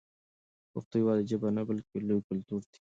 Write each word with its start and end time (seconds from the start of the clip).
پښتو 0.71 0.95
یوازې 1.01 1.23
ژبه 1.31 1.47
نه 1.57 1.61
بلکې 1.69 1.91
یو 1.95 2.05
لوی 2.07 2.21
کلتور 2.29 2.61
دی. 2.71 2.79